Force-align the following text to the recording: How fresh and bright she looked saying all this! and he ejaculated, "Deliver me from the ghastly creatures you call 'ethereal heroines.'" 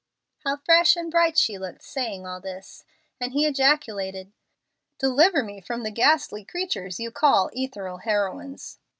How 0.43 0.57
fresh 0.57 0.95
and 0.95 1.11
bright 1.11 1.37
she 1.37 1.59
looked 1.59 1.83
saying 1.83 2.25
all 2.25 2.41
this! 2.41 2.85
and 3.19 3.33
he 3.33 3.45
ejaculated, 3.45 4.31
"Deliver 4.97 5.43
me 5.43 5.61
from 5.61 5.83
the 5.83 5.91
ghastly 5.91 6.43
creatures 6.43 6.99
you 6.99 7.11
call 7.11 7.51
'ethereal 7.53 7.97
heroines.'" 7.99 8.79